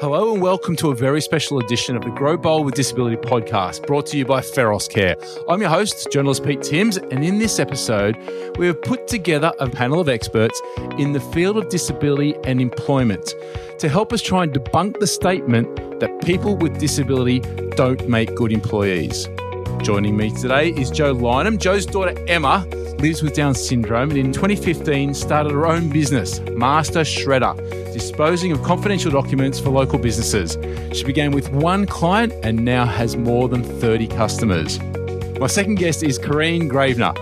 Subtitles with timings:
[0.00, 3.84] Hello and welcome to a very special edition of the Grow Bold with Disability podcast
[3.84, 5.16] brought to you by Feros Care.
[5.48, 8.16] I'm your host, journalist Pete Timms, and in this episode,
[8.58, 10.62] we have put together a panel of experts
[10.98, 13.34] in the field of disability and employment
[13.80, 17.40] to help us try and debunk the statement that people with disability
[17.74, 19.28] don't make good employees.
[19.82, 21.56] Joining me today is Jo Lynham.
[21.56, 22.66] Jo's daughter Emma
[22.98, 27.56] lives with Down syndrome and in 2015 started her own business, Master Shredder,
[27.92, 30.58] disposing of confidential documents for local businesses.
[30.96, 34.80] She began with one client and now has more than 30 customers.
[35.38, 37.14] My second guest is Corrine Gravener.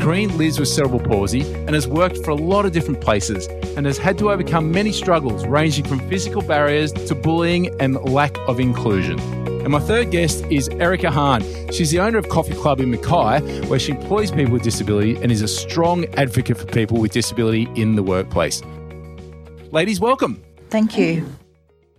[0.00, 3.86] Corrine lives with cerebral palsy and has worked for a lot of different places and
[3.86, 8.58] has had to overcome many struggles ranging from physical barriers to bullying and lack of
[8.58, 9.20] inclusion.
[9.62, 11.42] And my third guest is Erica Hahn.
[11.70, 15.30] She's the owner of Coffee Club in Mackay, where she employs people with disability and
[15.30, 18.64] is a strong advocate for people with disability in the workplace.
[19.70, 20.42] Ladies, welcome.
[20.70, 21.24] Thank you.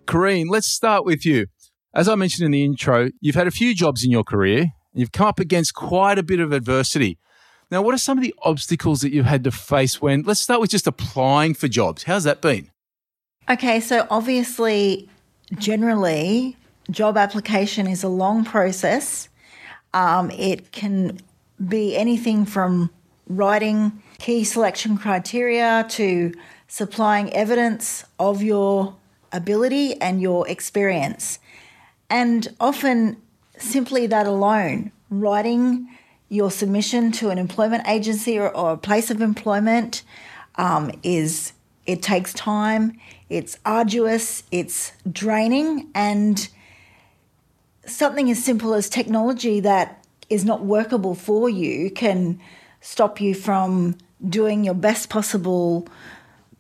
[0.06, 1.48] Corrine, let's start with you.
[1.94, 4.72] As I mentioned in the intro, you've had a few jobs in your career and
[4.96, 7.18] you've come up against quite a bit of adversity.
[7.72, 10.60] Now, what are some of the obstacles that you've had to face when, let's start
[10.60, 12.04] with just applying for jobs?
[12.04, 12.72] How's that been?
[13.48, 15.08] Okay, so obviously,
[15.58, 16.58] generally,
[16.90, 19.30] job application is a long process.
[19.94, 21.20] Um, it can
[21.68, 22.90] be anything from
[23.28, 26.34] writing key selection criteria to
[26.68, 28.96] supplying evidence of your
[29.32, 31.38] ability and your experience.
[32.10, 33.18] And often,
[33.58, 35.88] simply that alone, writing
[36.30, 40.04] your submission to an employment agency or, or a place of employment
[40.56, 41.54] um, is
[41.86, 43.00] it takes time,
[43.30, 46.50] it's arduous, it's draining, and
[47.86, 52.40] something as simple as technology that is not workable for you can
[52.82, 55.88] stop you from doing your best possible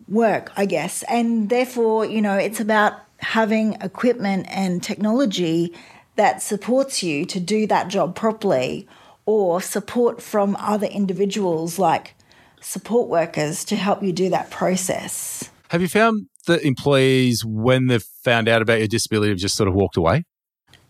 [0.07, 1.03] work, I guess.
[1.03, 5.73] And therefore, you know, it's about having equipment and technology
[6.15, 8.87] that supports you to do that job properly
[9.30, 12.15] or support from other individuals like
[12.61, 15.49] support workers to help you do that process.
[15.70, 19.70] Have you found that employees, when they've found out about your disability, have just sort
[19.70, 20.23] of walked away?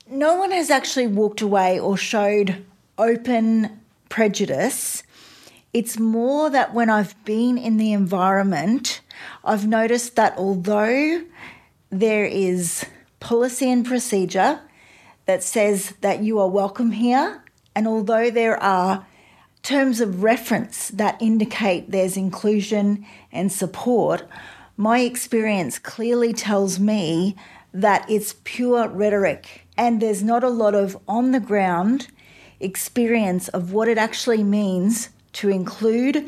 [0.10, 2.66] no one has actually walked away or showed
[2.98, 5.04] open prejudice.
[5.72, 9.02] It's more that when I've been in the environment,
[9.44, 11.24] I've noticed that although
[11.92, 12.86] there is
[13.20, 14.60] policy and procedure
[15.28, 17.44] that says that you are welcome here,
[17.76, 19.06] and although there are
[19.62, 24.28] terms of reference that indicate there's inclusion and support,
[24.78, 27.36] my experience clearly tells me
[27.74, 32.08] that it's pure rhetoric and there's not a lot of on the ground
[32.60, 36.28] experience of what it actually means to include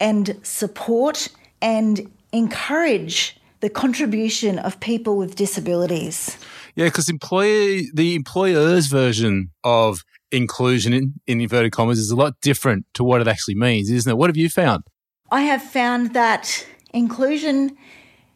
[0.00, 1.28] and support
[1.60, 6.36] and encourage the contribution of people with disabilities.
[6.74, 10.04] Yeah, because employee the employer's version of
[10.36, 14.10] inclusion in, in inverted commas is a lot different to what it actually means, isn't
[14.10, 14.16] it?
[14.16, 14.84] What have you found?
[15.30, 17.76] I have found that inclusion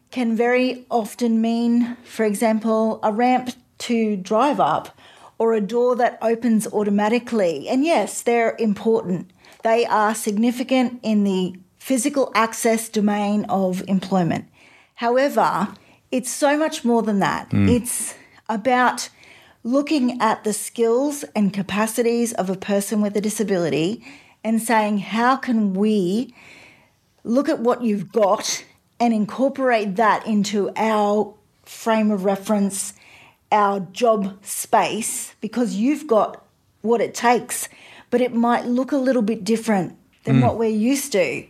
[0.09, 4.97] can very often mean, for example, a ramp to drive up
[5.37, 7.67] or a door that opens automatically.
[7.69, 9.31] And yes, they're important.
[9.63, 14.45] They are significant in the physical access domain of employment.
[14.95, 15.69] However,
[16.11, 17.49] it's so much more than that.
[17.49, 17.69] Mm.
[17.69, 18.13] It's
[18.49, 19.09] about
[19.63, 24.03] looking at the skills and capacities of a person with a disability
[24.43, 26.33] and saying, how can we
[27.23, 28.65] look at what you've got
[28.99, 31.33] and incorporate that into our
[31.63, 32.93] frame of reference
[33.51, 36.45] our job space because you've got
[36.81, 37.67] what it takes,
[38.09, 40.43] but it might look a little bit different than mm.
[40.43, 41.45] what we're used to.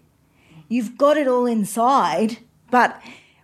[0.67, 2.39] You've got it all inside,
[2.69, 3.01] but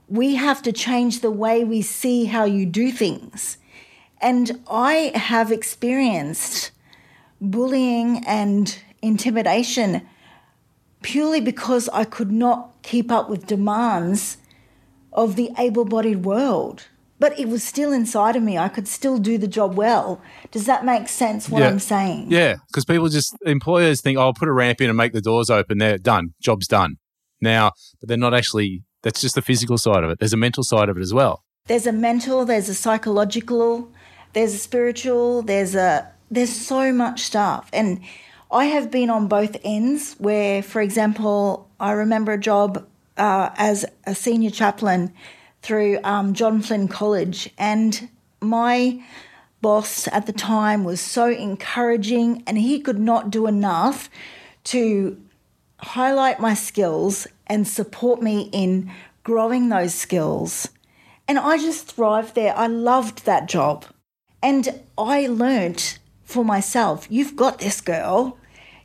[0.08, 3.58] we have to change the way we see how you do things.
[4.22, 6.72] And I have experienced
[7.40, 10.08] bullying and intimidation
[11.02, 14.38] purely because I could not keep up with demands
[15.14, 16.88] of the able bodied world
[17.20, 18.58] but it was still inside of me.
[18.58, 20.22] I could still do the job well.
[20.52, 21.70] Does that make sense what yeah.
[21.70, 22.28] I'm saying?
[22.30, 25.22] Yeah, because people just, employers think, oh, I'll put a ramp in and make the
[25.22, 25.80] doors open.
[25.80, 26.34] They're done.
[26.42, 26.98] Job's done.
[27.42, 30.20] Now, but they're not actually, that's just the physical side of it.
[30.20, 31.44] There's a mental side of it as well.
[31.66, 33.92] There's a mental, there's a psychological,
[34.34, 37.70] there's a spiritual, there's a, there's so much stuff.
[37.74, 38.02] And
[38.52, 42.88] I have been on both ends where, for example, I remember a job
[43.18, 45.14] uh, as a senior chaplain
[45.62, 47.50] through um, John Flynn College.
[47.58, 48.10] And
[48.42, 49.04] my
[49.62, 54.10] boss at the time was so encouraging, and he could not do enough
[54.66, 55.20] to
[55.80, 58.92] highlight my skills and support me in
[59.24, 60.70] growing those skills
[61.28, 62.56] And I just thrived there.
[62.58, 63.86] I loved that job.
[64.42, 68.38] And I learnt for myself you've got this girl.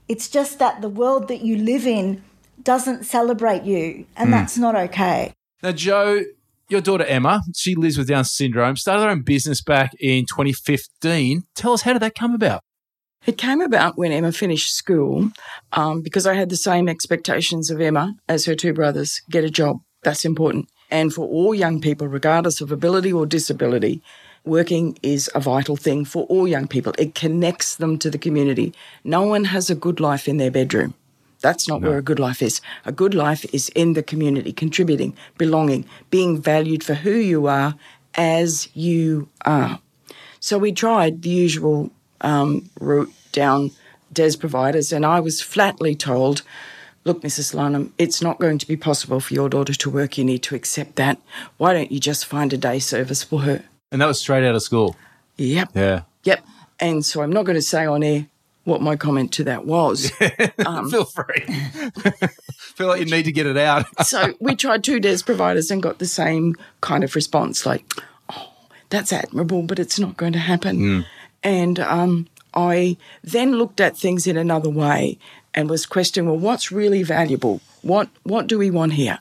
[0.09, 2.23] It's just that the world that you live in
[2.63, 5.33] doesn't celebrate you, and that's not okay.
[5.63, 6.23] Now, Jo,
[6.69, 11.45] your daughter Emma, she lives with Down syndrome, started her own business back in 2015.
[11.55, 12.63] Tell us, how did that come about?
[13.27, 15.31] It came about when Emma finished school
[15.73, 19.51] um, because I had the same expectations of Emma as her two brothers get a
[19.51, 19.79] job.
[20.03, 20.69] That's important.
[20.91, 24.03] And for all young people, regardless of ability or disability,
[24.45, 26.93] working is a vital thing for all young people.
[26.99, 28.75] It connects them to the community.
[29.05, 30.95] No one has a good life in their bedroom.
[31.41, 32.61] That's not where a good life is.
[32.85, 37.75] A good life is in the community, contributing, belonging, being valued for who you are
[38.15, 39.81] as you are.
[40.39, 41.91] So we tried the usual
[42.21, 43.73] um, route down
[44.13, 46.43] DES providers, and I was flatly told,
[47.05, 47.55] look, Mrs.
[47.55, 50.19] Lynham, it's not going to be possible for your daughter to work.
[50.19, 51.19] You need to accept that.
[51.57, 53.65] Why don't you just find a day service for her?
[53.93, 54.97] And that was straight out of school.
[55.37, 55.71] Yep.
[55.75, 56.03] Yeah.
[56.25, 56.45] Yep.
[56.81, 58.27] And so I'm not going to say on air
[58.65, 60.11] what my comment to that was.
[60.65, 61.41] Um, Feel free.
[62.57, 63.87] Feel like you need to get it out.
[64.07, 67.85] so we tried two DES providers and got the same kind of response like,
[68.31, 68.53] oh,
[68.91, 71.05] that's admirable, but it's not going to happen.
[71.43, 75.19] And um, I then looked at things in another way
[75.53, 77.61] and was questioning, well, what's really valuable?
[77.83, 79.19] What, what do we want here?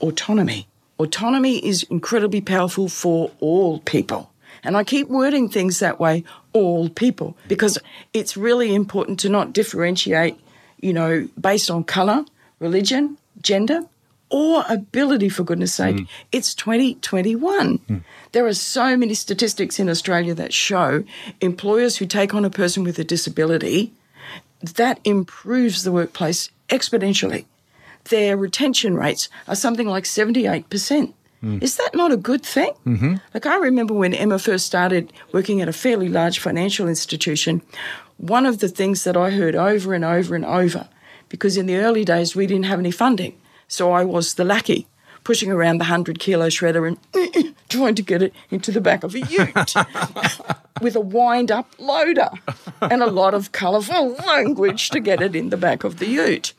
[0.00, 0.68] Autonomy.
[0.98, 4.30] Autonomy is incredibly powerful for all people.
[4.64, 7.78] And I keep wording things that way, all people, because
[8.12, 10.38] it's really important to not differentiate,
[10.80, 12.24] you know, based on colour,
[12.60, 13.86] religion, gender,
[14.30, 15.96] or ability, for goodness sake.
[15.96, 16.08] Mm.
[16.30, 17.78] It's 2021.
[17.78, 18.02] Mm.
[18.32, 21.04] There are so many statistics in Australia that show
[21.40, 23.92] employers who take on a person with a disability,
[24.76, 27.44] that improves the workplace exponentially.
[28.10, 31.12] Their retention rates are something like 78%.
[31.60, 32.72] Is that not a good thing?
[32.86, 33.16] Mm-hmm.
[33.34, 37.62] Like, I remember when Emma first started working at a fairly large financial institution,
[38.16, 40.88] one of the things that I heard over and over and over,
[41.28, 43.36] because in the early days we didn't have any funding.
[43.66, 44.86] So I was the lackey
[45.24, 49.14] pushing around the 100 kilo shredder and trying to get it into the back of
[49.14, 49.74] a ute
[50.80, 52.30] with a wind up loader
[52.80, 56.52] and a lot of colourful language to get it in the back of the ute.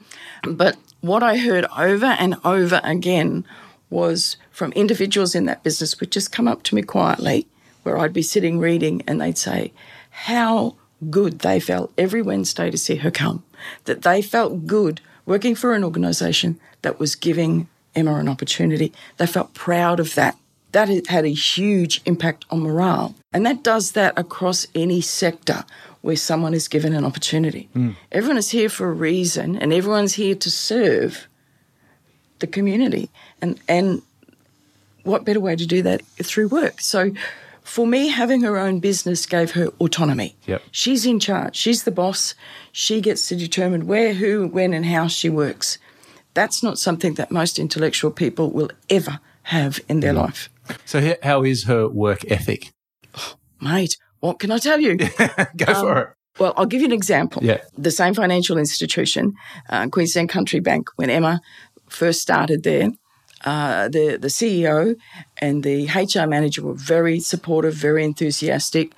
[0.44, 3.46] But what I heard over and over again
[3.90, 7.46] was from individuals in that business would just come up to me quietly
[7.84, 9.74] where I'd be sitting reading and they'd say
[10.12, 10.78] how
[11.10, 13.44] good they felt every Wednesday to see her come,
[13.84, 18.94] that they felt good working for an organisation that was giving Emma an opportunity.
[19.18, 20.38] They felt proud of that.
[20.72, 23.14] That had- a huge impact on morale.
[23.34, 25.66] And that does that across any sector
[26.04, 27.70] where someone is given an opportunity.
[28.12, 31.28] Everyone is here for a reason and everyone's here to serve
[32.40, 33.10] the community.
[33.42, 34.02] And and
[35.04, 36.82] what better way to do that through work?
[36.82, 37.12] So
[37.64, 40.36] for me, having her own business gave her autonomy.
[40.46, 40.62] Yep.
[40.72, 41.56] She's in charge.
[41.56, 42.36] She's the boss.
[42.74, 45.78] She gets to determine where, who, when, and how she works.
[46.34, 50.50] That's not something that most intellectual people will ever have in their life.
[50.84, 52.72] So, how is her work ethic?
[53.18, 54.96] Oh, mate, what can I tell you?
[55.58, 56.10] Go for it.
[56.40, 57.44] Well, I'll give you an example.
[57.44, 57.58] Yeah.
[57.78, 59.34] The same financial institution,
[59.70, 61.42] uh, Queensland Country Bank, when Emma
[61.90, 62.92] first started there,
[63.44, 64.96] uh, the, the CEO
[65.40, 68.94] and the HR manager were very supportive, very enthusiastic.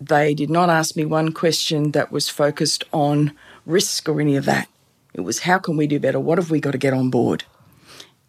[0.00, 3.32] They did not ask me one question that was focused on
[3.66, 4.68] risk or any of that.
[5.12, 6.20] It was, how can we do better?
[6.20, 7.42] What have we got to get on board?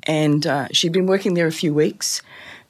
[0.08, 2.24] And uh, she'd been working there a few weeks,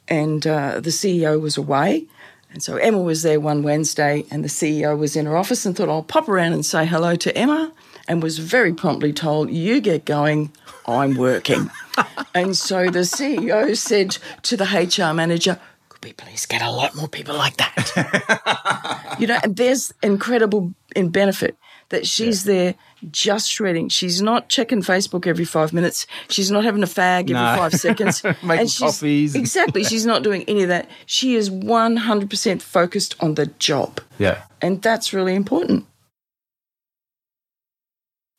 [0.10, 2.08] and uh, the CEO was away.
[2.52, 5.76] And so Emma was there one Wednesday, and the CEO was in her office and
[5.76, 7.72] thought, I'll pop around and say hello to Emma,
[8.08, 10.52] and was very promptly told, You get going,
[10.88, 11.70] I'm working.
[12.34, 16.96] and so the CEO said to the HR manager, Could we please get a lot
[16.96, 19.16] more people like that?
[19.20, 21.56] you know, and there's incredible in benefit
[21.90, 22.74] that she's there
[23.12, 23.90] just shredding.
[23.90, 26.08] She's not checking Facebook every five minutes.
[26.30, 27.56] She's not having a fag every No.
[27.58, 28.24] five seconds.
[28.44, 29.36] Making and she's, coffees.
[29.36, 29.84] Exactly.
[29.84, 30.90] She's not doing any of that.
[31.06, 34.02] She is 100% focused on the job.
[34.18, 34.44] Yeah.
[34.62, 35.86] And that's really important.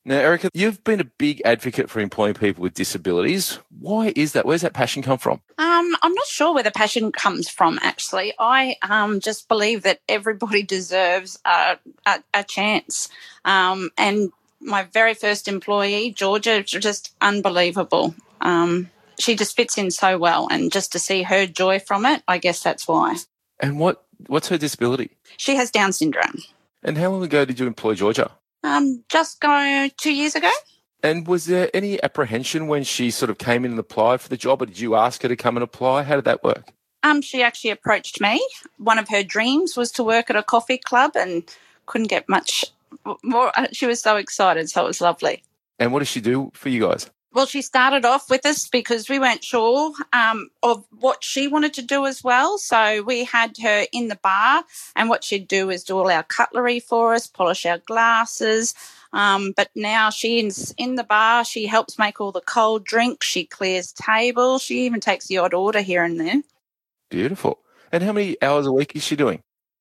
[0.02, 3.59] Now, Erica, you've been a big advocate for employing people with disabilities.
[3.79, 4.47] Why is that?
[4.47, 5.43] Where's that passion come from?
[5.59, 7.79] Um, I'm not sure where the passion comes from.
[7.83, 11.76] Actually, I um, just believe that everybody deserves a,
[12.07, 13.11] a, a chance.
[13.45, 18.14] Um, and my very first employee, Georgia, just unbelievable.
[18.40, 22.23] Um, she just fits in so well, and just to see her joy from it,
[22.26, 23.17] I guess that's why.
[23.59, 25.17] And what what's her disability?
[25.37, 26.38] She has Down syndrome.
[26.83, 28.31] And how long ago did you employ Georgia?
[28.62, 30.50] Um, just go two years ago.
[31.02, 34.37] And was there any apprehension when she sort of came in and applied for the
[34.37, 36.02] job, or did you ask her to come and apply?
[36.02, 36.73] How did that work?
[37.02, 38.47] Um, she actually approached me.
[38.76, 41.45] One of her dreams was to work at a coffee club and
[41.87, 42.67] couldn't get much
[43.23, 43.52] more.
[43.59, 45.42] uh, She was so excited, so it was lovely.
[45.78, 47.11] And what does she do for you guys?
[47.32, 51.73] Well, she started off with us because we weren't sure um, of what she wanted
[51.75, 52.59] to do as well.
[52.59, 54.64] So we had her in the bar,
[54.97, 58.75] and what she'd do is do all our cutlery for us, polish our glasses.
[59.12, 61.44] Um, but now she's in the bar.
[61.44, 63.26] She helps make all the cold drinks.
[63.28, 64.62] She clears tables.
[64.62, 66.42] She even takes the odd order here and there.
[67.11, 67.61] Beautiful.
[67.92, 69.40] And how many hours a week is she doing?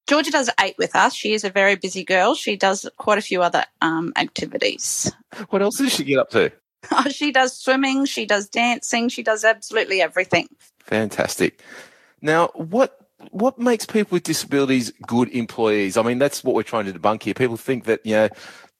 [0.09, 1.13] Georgia does eight with us.
[1.13, 2.33] She is a very busy girl.
[2.33, 5.11] She does quite a few other um, activities.
[5.51, 6.51] What else does she get up to?
[7.11, 8.05] she does swimming.
[8.05, 9.09] She does dancing.
[9.09, 10.47] She does absolutely everything.
[10.79, 11.61] Fantastic.
[12.23, 12.97] Now, what
[13.29, 15.95] what makes people with disabilities good employees?
[15.95, 17.35] I mean, that's what we're trying to debunk here.
[17.35, 18.29] People think that you know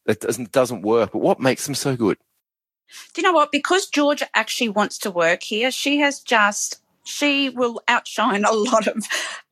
[0.08, 2.18] that doesn't doesn't work, but what makes them so good?
[3.14, 3.52] Do you know what?
[3.52, 8.88] Because Georgia actually wants to work here, she has just she will outshine a lot
[8.88, 9.04] of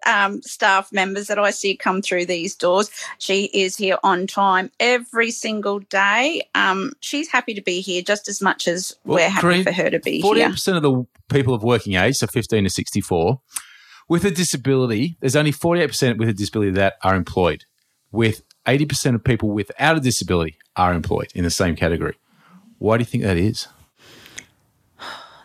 [0.06, 2.92] um, staff members that I see come through these doors.
[3.18, 6.48] She is here on time every single day.
[6.54, 9.72] Um, she's happy to be here just as much as Well, we're happy Corinne, for
[9.72, 10.52] her to be Forty here.
[10.52, 13.42] percent of the people of working age, so fifteen to sixty-four,
[14.08, 17.66] with a disability, there's only forty-eight percent with a disability that are employed.
[18.12, 22.18] With eighty percent of people without a disability are employed in the same category.
[22.78, 23.68] Why do you think that is?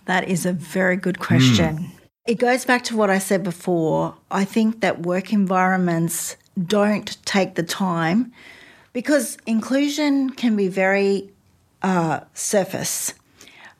[0.05, 1.93] That is a very good question.
[2.25, 4.15] It goes back to what I said before.
[4.31, 8.33] I think that work environments don't take the time
[8.93, 11.33] because inclusion can be very
[11.83, 13.15] uh, surface,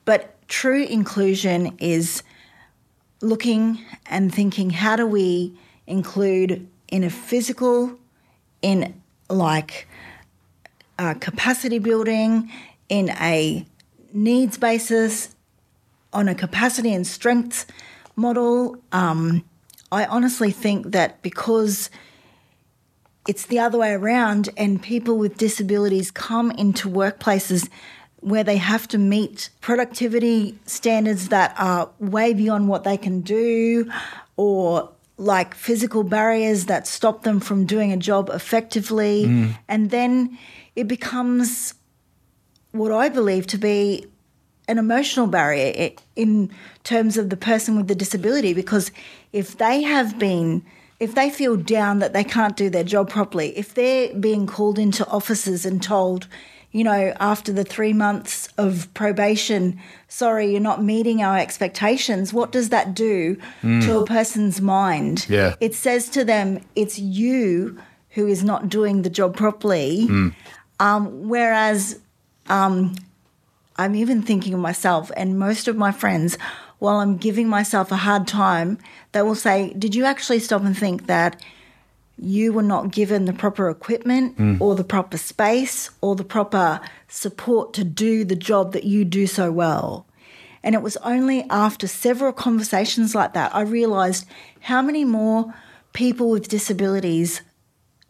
[0.03, 2.21] but true inclusion is
[3.21, 5.57] looking and thinking how do we
[5.87, 7.97] include in a physical,
[8.61, 9.87] in like
[10.99, 12.51] uh, capacity building,
[12.89, 13.65] in a
[14.11, 15.33] needs basis,
[16.11, 17.65] on a capacity and strengths
[18.15, 18.77] model.
[18.91, 19.43] Um,
[19.91, 21.89] I honestly think that because
[23.27, 27.69] it's the other way around, and people with disabilities come into workplaces
[28.19, 33.89] where they have to meet productivity standards that are way beyond what they can do,
[34.35, 39.25] or like physical barriers that stop them from doing a job effectively.
[39.67, 40.37] And then
[40.75, 41.75] it becomes
[42.71, 44.05] what I believe to be
[44.67, 46.49] an emotional barrier in
[46.83, 48.91] terms of the person with the disability because
[49.31, 50.63] if they have been
[50.99, 54.79] if they feel down that they can't do their job properly if they're being called
[54.79, 56.27] into offices and told
[56.71, 62.51] you know after the 3 months of probation sorry you're not meeting our expectations what
[62.51, 63.81] does that do hmm.
[63.81, 65.25] to a person's mind?
[65.29, 65.55] Yeah.
[65.59, 67.77] it says to them it's you
[68.13, 70.05] who is not doing the job properly.
[70.05, 70.29] Hmm.
[70.79, 71.99] Um, whereas
[72.47, 72.95] um,
[73.75, 76.37] I'm even thinking of myself and most of my friends,
[76.79, 78.77] while I'm giving myself a hard time,
[79.13, 81.41] they will say, Did you actually stop and think that
[82.17, 84.61] you were not given the proper equipment mm.
[84.61, 89.27] or the proper space or the proper support to do the job that you do
[89.27, 90.05] so well?
[90.61, 94.25] And it was only after several conversations like that I realized
[94.61, 95.53] how many more
[95.91, 97.41] people with disabilities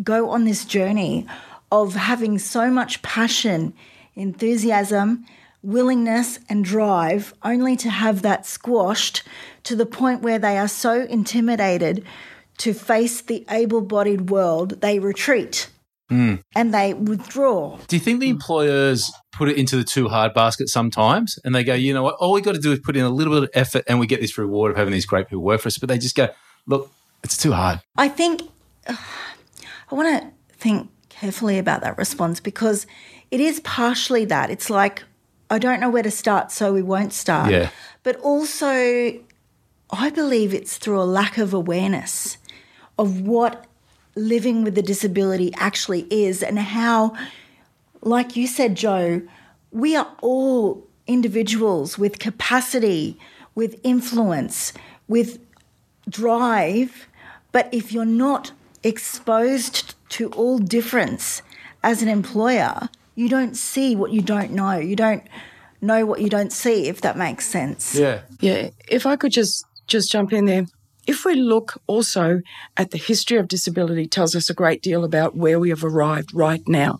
[0.01, 1.25] go on this journey
[1.71, 3.73] of having so much passion,
[4.15, 5.25] enthusiasm,
[5.63, 9.23] willingness, and drive, only to have that squashed
[9.63, 12.05] to the point where they are so intimidated
[12.57, 15.69] to face the able bodied world, they retreat
[16.09, 16.35] hmm.
[16.55, 17.77] and they withdraw.
[17.87, 21.63] Do you think the employers put it into the too hard basket sometimes and they
[21.63, 23.43] go, you know what, all we got to do is put in a little bit
[23.43, 25.77] of effort and we get this reward of having these great people work for us,
[25.77, 26.29] but they just go,
[26.67, 26.91] look,
[27.23, 27.81] it's too hard.
[27.97, 28.43] I think
[28.87, 32.85] I want to think carefully about that response because
[33.31, 34.49] it is partially that.
[34.49, 35.03] It's like,
[35.53, 37.51] I don't know where to start, so we won't start.
[37.51, 37.69] Yeah.
[38.01, 39.19] But also,
[39.91, 42.39] I believe it's through a lack of awareness
[42.97, 43.67] of what
[44.15, 47.15] living with a disability actually is and how,
[48.01, 49.21] like you said, Jo,
[49.71, 53.19] we are all individuals with capacity,
[53.53, 54.73] with influence,
[55.07, 55.39] with
[56.09, 57.07] drive.
[57.51, 61.43] But if you're not exposed to all difference
[61.83, 64.77] as an employer, you don't see what you don't know.
[64.77, 65.23] You don't
[65.81, 67.95] know what you don't see, if that makes sense.
[67.95, 68.21] Yeah.
[68.39, 70.65] Yeah, if I could just just jump in there.
[71.05, 72.41] If we look also
[72.77, 76.33] at the history of disability tells us a great deal about where we have arrived
[76.33, 76.99] right now.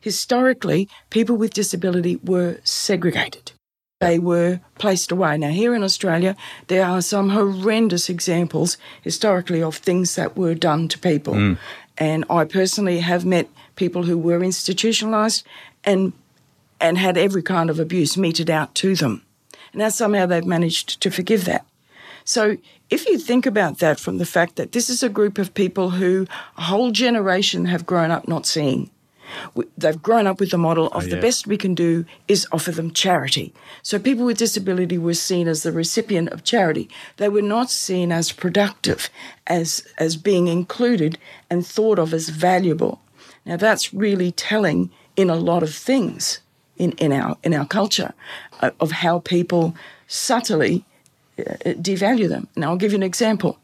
[0.00, 3.52] Historically, people with disability were segregated.
[4.00, 5.38] They were placed away.
[5.38, 6.34] Now, here in Australia,
[6.66, 11.34] there are some horrendous examples historically of things that were done to people.
[11.34, 11.58] Mm.
[11.98, 15.42] And I personally have met people who were institutionalised
[15.84, 16.12] and
[16.80, 19.22] and had every kind of abuse meted out to them.
[19.72, 21.64] And now somehow they've managed to forgive that.
[22.24, 22.56] So
[22.90, 25.90] if you think about that from the fact that this is a group of people
[25.90, 26.26] who
[26.58, 28.90] a whole generation have grown up not seeing.
[29.78, 31.22] They've grown up with the model of the yeah.
[31.22, 33.52] best we can do is offer them charity.
[33.82, 36.88] So people with disability were seen as the recipient of charity.
[37.16, 39.10] They were not seen as productive,
[39.46, 41.18] as as being included
[41.50, 43.00] and thought of as valuable.
[43.44, 46.40] Now that's really telling in a lot of things
[46.76, 48.12] in, in our in our culture
[48.60, 49.74] uh, of how people
[50.06, 50.84] subtly
[51.38, 52.48] uh, devalue them.
[52.56, 53.58] Now I'll give you an example.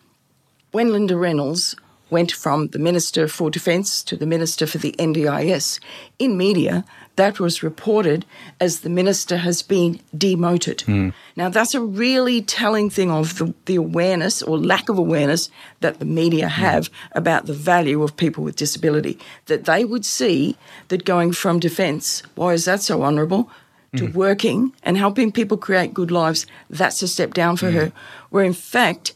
[0.71, 1.75] When Linda Reynolds
[2.11, 5.81] went from the Minister for Defence to the Minister for the NDIS,
[6.19, 6.85] in media,
[7.17, 8.25] that was reported
[8.61, 10.83] as the Minister has been demoted.
[10.83, 11.11] Hmm.
[11.37, 15.51] Now, that's a really telling thing of the, the awareness or lack of awareness
[15.81, 16.61] that the media hmm.
[16.63, 19.19] have about the value of people with disability.
[19.47, 20.57] That they would see
[20.89, 23.51] that going from defence, why is that so honourable?
[23.97, 24.19] To hmm.
[24.19, 27.91] working and helping people create good lives, that's a step down for her.
[28.29, 29.15] Where in fact,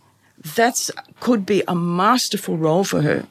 [0.57, 3.27] that's could be a masterful role for her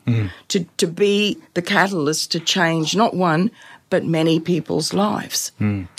[0.48, 3.52] to, to be the catalyst to change not one
[3.90, 5.52] but many people's lives.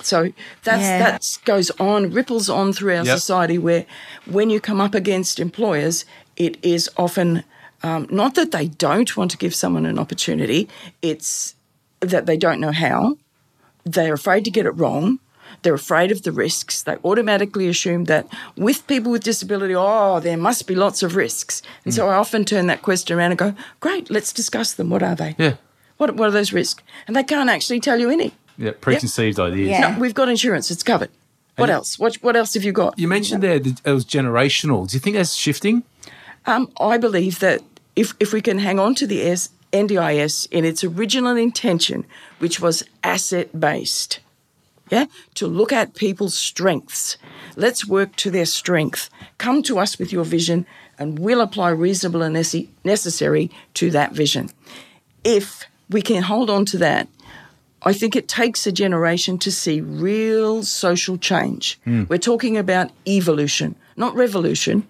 [0.02, 0.32] So
[0.64, 0.98] that's Yeah.
[0.98, 3.18] that goes on, ripples on through our Yep.
[3.18, 3.84] society where
[4.24, 7.44] when you come up against employers, it is often
[7.84, 10.68] um, not that they don't want to give someone an opportunity,
[11.02, 11.54] it's
[12.00, 13.16] that they don't know how,
[13.84, 15.18] they're afraid to get it wrong.
[15.62, 16.82] They're afraid of the risks.
[16.82, 21.62] They automatically assume that with people with disability, oh, there must be lots of risks.
[21.84, 24.90] And so I often turn that question around and go, great, let's discuss them.
[24.90, 25.34] What are they?
[25.38, 25.56] Yeah.
[25.98, 26.82] What, what are those risks?
[27.06, 28.32] And they can't actually tell you any.
[28.58, 28.72] Yeah.
[28.80, 29.70] Preconceived ideas.
[29.70, 29.92] Yeah.
[29.92, 31.10] No, we've got insurance, it's covered.
[31.56, 31.98] What else?
[31.98, 32.98] What, what else have you got?
[32.98, 34.88] You mentioned there that it was generational.
[34.88, 35.82] Do you think that's shifting?
[36.46, 37.62] Um, I believe that
[37.94, 42.04] if, if we can hang on to the S- NDIS in its original intention,
[42.38, 44.20] which was asset based,
[44.92, 45.06] yeah,
[45.36, 47.16] to look at people's strengths,
[47.56, 49.08] let's work to their strength.
[49.38, 50.66] Come to us with your vision,
[50.98, 52.34] and we'll apply reasonable and
[52.84, 54.50] necessary to that vision.
[55.24, 57.08] If we can hold on to that,
[57.80, 61.80] I think it takes a generation to see real social change.
[61.84, 62.04] Hmm.
[62.10, 64.86] We're talking about evolution, not revolution,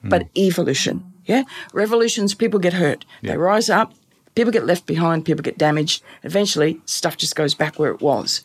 [0.00, 0.08] hmm.
[0.08, 1.12] but evolution.
[1.26, 1.42] Yeah?
[1.74, 3.04] Revolutions, people get hurt.
[3.22, 3.92] They rise up,
[4.34, 6.02] people get left behind, people get damaged.
[6.22, 8.42] Eventually, stuff just goes back where it was.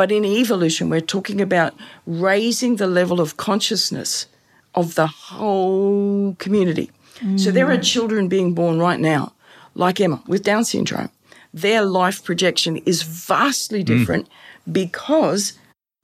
[0.00, 1.74] But in evolution, we're talking about
[2.06, 4.24] raising the level of consciousness
[4.74, 6.90] of the whole community.
[7.36, 7.84] So there are mm.
[7.84, 9.34] children being born right now,
[9.74, 11.10] like Emma, with Down syndrome.
[11.52, 13.88] Their life projection is vastly mm.
[13.88, 14.26] different
[14.72, 15.58] because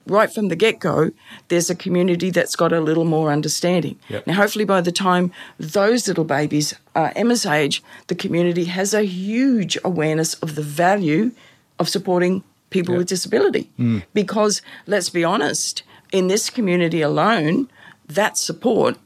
[0.06, 1.12] right from the get go,
[1.48, 3.98] there's a community that's got a little more understanding.
[4.10, 4.26] Yep.
[4.26, 9.04] Now, hopefully, by the time those little babies are Emma's age, the community has a
[9.04, 11.30] huge awareness of the value
[11.78, 13.70] of supporting people with disability.
[14.14, 17.70] Because let's be honest, in this community alone,
[18.08, 18.96] that support.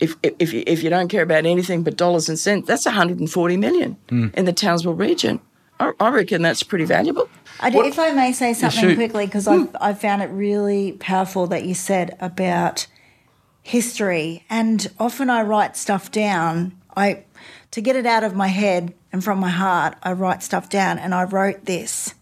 [0.00, 3.56] If, if, you- if you don't care about anything but dollars and cents, that's 140
[3.56, 5.40] million in the Townsville region.
[5.80, 7.28] I, I reckon that's pretty valuable.
[7.60, 9.76] I do, if I may say something quickly, because I mm.
[9.80, 12.86] I found it really powerful that you said about
[13.62, 16.76] history, and often I write stuff down.
[16.96, 17.24] I
[17.70, 20.98] to get it out of my head and from my heart, I write stuff down,
[20.98, 22.14] and I wrote this.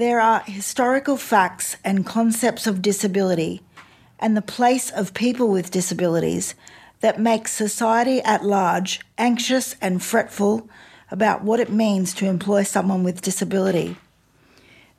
[0.00, 3.60] There are historical facts and concepts of disability
[4.18, 6.54] and the place of people with disabilities
[7.00, 10.66] that make society at large anxious and fretful
[11.10, 13.98] about what it means to employ someone with disability.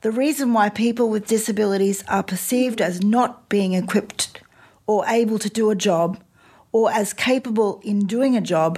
[0.01, 4.43] The reason why people with disabilities are perceived as not being equipped
[4.85, 6.21] or able to do a job
[6.71, 8.77] or as capable in doing a job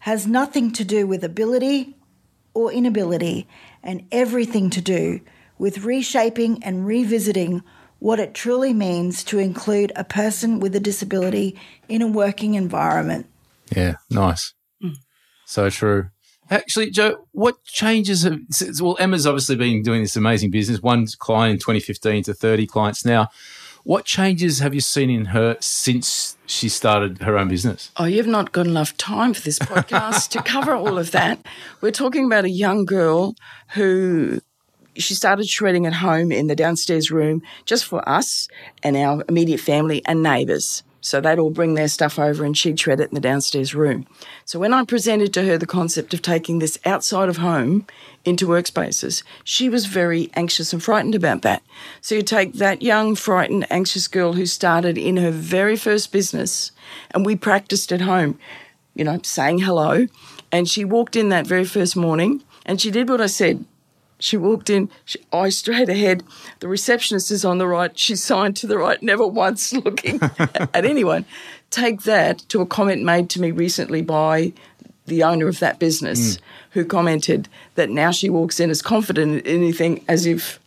[0.00, 1.94] has nothing to do with ability
[2.54, 3.46] or inability
[3.84, 5.20] and everything to do
[5.60, 7.62] with reshaping and revisiting
[7.98, 11.54] what it truly means to include a person with a disability
[11.86, 13.26] in a working environment.
[13.76, 14.54] Yeah, nice.
[14.80, 14.94] Hmm.
[15.44, 16.08] So true.
[16.48, 18.40] Actually, Jo, what changes have,
[18.80, 23.04] well, Emma's obviously been doing this amazing business, one client in 2015 to 30 clients
[23.04, 23.28] now.
[23.84, 27.90] What changes have you seen in her since she started her own business?
[27.98, 31.38] Oh, you've not got enough time for this podcast to cover all of that.
[31.82, 33.36] We're talking about a young girl
[33.74, 34.40] who
[34.96, 38.48] she started shredding at home in the downstairs room just for us
[38.82, 40.82] and our immediate family and neighbours.
[41.02, 44.06] So they'd all bring their stuff over and she'd shred it in the downstairs room.
[44.44, 47.86] So when I presented to her the concept of taking this outside of home
[48.24, 51.62] into workspaces, she was very anxious and frightened about that.
[52.02, 56.70] So you take that young, frightened, anxious girl who started in her very first business
[57.12, 58.38] and we practiced at home,
[58.94, 60.06] you know, saying hello.
[60.52, 63.64] And she walked in that very first morning and she did what I said.
[64.20, 66.22] She walked in, she, eyes straight ahead.
[66.60, 67.98] The receptionist is on the right.
[67.98, 71.24] She signed to the right, never once looking at anyone.
[71.70, 74.52] take that to a comment made to me recently by
[75.06, 76.40] the owner of that business mm.
[76.70, 80.60] who commented that now she walks in as confident in anything as if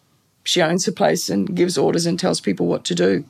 [0.44, 3.24] she owns the place and gives orders and tells people what to do.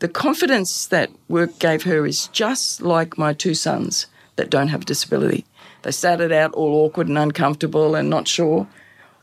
[0.00, 4.82] The confidence that work gave her is just like my two sons that don't have
[4.82, 5.44] a disability.
[5.82, 8.66] They started out all awkward and uncomfortable and not sure.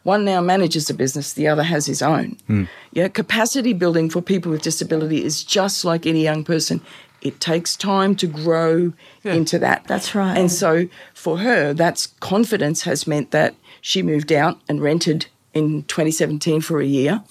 [0.05, 2.37] One now manages a business, the other has his own.
[2.45, 2.65] Hmm.
[2.93, 6.81] Yeah, capacity building for people with disability is just like any young person.
[7.21, 9.83] It takes time to grow into that.
[9.87, 10.37] That's right.
[10.37, 15.81] And so for her, that's confidence has meant that she moved out and rented in
[15.85, 17.23] 2017 for a year.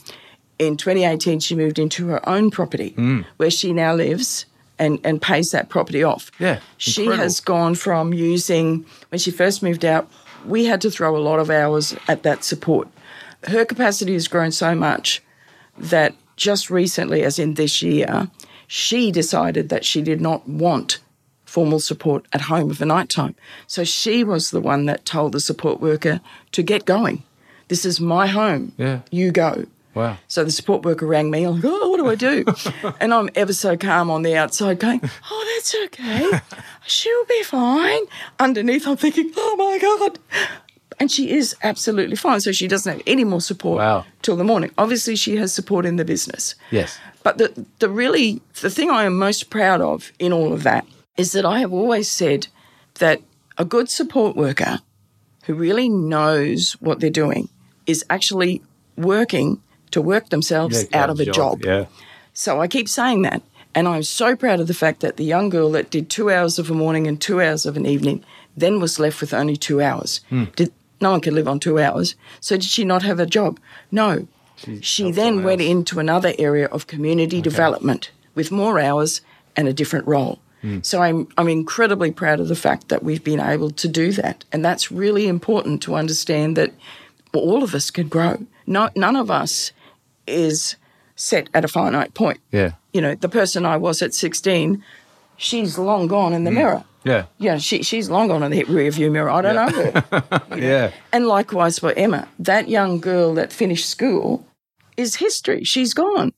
[0.58, 3.20] In 2018, she moved into her own property hmm.
[3.36, 4.46] where she now lives
[4.80, 6.32] and, and pays that property off.
[6.40, 7.22] Yeah, She incredible.
[7.22, 10.10] has gone from using, when she first moved out,
[10.46, 12.88] we had to throw a lot of hours at that support.
[13.44, 15.22] Her capacity has grown so much
[15.76, 18.28] that just recently, as in this year,
[18.66, 20.98] she decided that she did not want
[21.44, 23.34] formal support at home for night time.
[23.66, 26.20] So she was the one that told the support worker
[26.52, 27.22] to get going.
[27.68, 28.72] This is my home.
[28.76, 29.00] Yeah.
[29.10, 29.66] You go.
[29.94, 30.16] Wow.
[30.28, 31.44] So the support worker rang me.
[31.44, 32.44] I'm like, oh, what do I do?
[33.00, 36.30] and I'm ever so calm on the outside going, oh, that's okay.
[36.86, 38.02] She'll be fine.
[38.40, 40.18] Underneath, I'm thinking, oh my God.
[41.00, 42.40] And she is absolutely fine.
[42.40, 44.04] So she doesn't have any more support Wow.
[44.22, 44.70] till the morning.
[44.78, 46.54] Obviously, she has support in the business.
[46.70, 46.98] Yes.
[47.22, 50.86] But the, the really, the thing I am most proud of in all of that
[51.16, 52.48] is that I have always said
[52.94, 53.20] that
[53.58, 54.80] a good support worker
[55.44, 57.48] who really knows what they're doing
[57.86, 58.62] is actually
[58.96, 59.60] working
[59.94, 61.64] to work themselves out of a job.
[61.64, 61.86] Yeah.
[62.32, 63.42] So I keep saying that.
[63.76, 66.58] And I'm so proud of the fact that the young girl that did two hours
[66.58, 68.24] of a morning and two hours of an evening
[68.56, 70.20] then was left with only two hours.
[70.56, 72.14] Did no one can live on two hours.
[72.40, 73.58] So did she not have a job?
[73.90, 74.28] No.
[74.80, 79.20] She, then went into another area of community development with more hours
[79.56, 80.38] and a different role.
[80.82, 84.44] So I'm I'm incredibly proud of the fact that we've been able to do that.
[84.50, 86.72] And that's really important to understand that
[87.34, 88.46] all of us can grow.
[88.66, 89.72] No, none of us
[90.26, 90.76] is
[91.16, 92.40] set at a finite point.
[92.50, 92.72] Yeah.
[92.92, 94.82] You know, the person I was at 16,
[95.36, 96.54] she's long gone in the mm.
[96.54, 96.84] mirror.
[97.04, 97.26] Yeah.
[97.38, 99.30] Yeah, she, she's long gone in the rear view mirror.
[99.30, 100.42] I don't know her.
[100.56, 100.92] Yeah.
[101.12, 104.46] And likewise for Emma, that young girl that finished school
[104.96, 105.64] is history.
[105.64, 106.32] She's gone.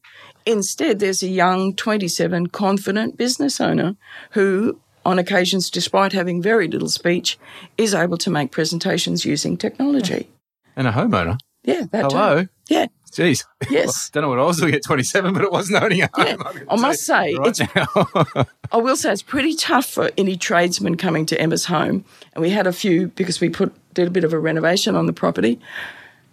[0.44, 3.96] Instead, there's a young 27 confident business owner
[4.30, 7.38] who, on occasions, despite having very little speech,
[7.76, 10.30] is able to make presentations using technology.
[10.76, 11.38] And a homeowner.
[11.64, 12.16] Yeah, that too.
[12.16, 12.46] Hello.
[12.68, 13.44] Yeah, Jeez.
[13.70, 14.10] Yes.
[14.12, 16.26] Don't know what I was doing at 27, but it wasn't owning a home.
[16.26, 16.36] Yeah.
[16.68, 20.36] I'm I must tell say, right it's- I will say it's pretty tough for any
[20.36, 22.04] tradesman coming to Emma's home.
[22.34, 25.06] And we had a few because we put did a bit of a renovation on
[25.06, 25.58] the property.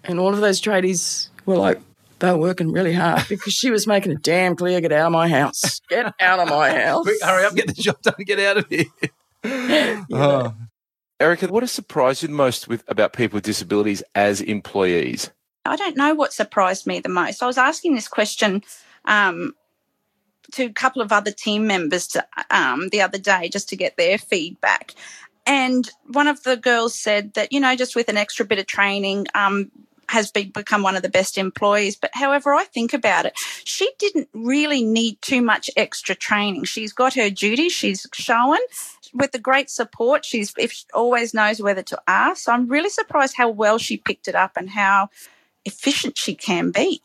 [0.03, 1.79] And all of those tradies were like,
[2.19, 5.11] they were working really hard because she was making it damn clear, get out of
[5.13, 5.79] my house.
[5.89, 7.03] Get out of my house.
[7.03, 8.85] Quick, hurry up, get the job done, get out of here.
[10.11, 10.53] Oh.
[11.19, 15.31] Erica, what has surprised you the most with about people with disabilities as employees?
[15.65, 17.41] I don't know what surprised me the most.
[17.41, 18.63] I was asking this question
[19.05, 19.55] um,
[20.53, 23.97] to a couple of other team members to, um, the other day just to get
[23.97, 24.93] their feedback.
[25.45, 28.65] And one of the girls said that, you know, just with an extra bit of
[28.65, 29.71] training, um,
[30.09, 31.95] has been, become one of the best employees.
[31.95, 36.65] But however I think about it, she didn't really need too much extra training.
[36.65, 38.57] She's got her duties, she's shown
[39.13, 40.25] with the great support.
[40.25, 42.43] She's if she always knows whether to ask.
[42.43, 45.09] So I'm really surprised how well she picked it up and how
[45.65, 47.01] efficient she can be.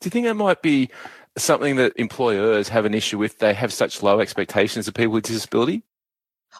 [0.00, 0.90] Do you think that might be
[1.36, 3.38] something that employers have an issue with?
[3.38, 5.82] They have such low expectations of people with disability?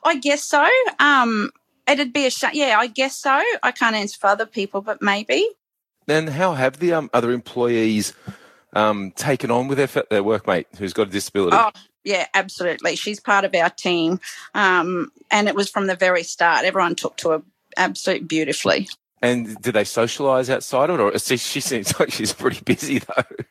[0.05, 0.67] I guess so.
[0.99, 1.51] Um,
[1.87, 2.51] it'd be a shame.
[2.55, 3.43] yeah, I guess so.
[3.63, 5.49] I can't answer for other people, but maybe.
[6.07, 8.13] Then how have the um, other employees
[8.75, 11.57] um, taken on with their, their workmate who's got a disability?
[11.57, 11.71] Oh,
[12.05, 12.97] yeah, absolutely.
[12.97, 14.21] She's part of our team,
[14.55, 16.65] um, and it was from the very start.
[16.65, 17.43] Everyone took to her
[17.77, 18.89] absolutely beautifully.
[19.21, 21.03] And do they socialise outside of it?
[21.03, 23.45] Or see, she seems like she's pretty busy though.